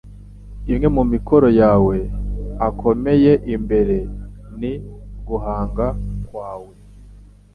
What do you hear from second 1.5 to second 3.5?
yawe akomeye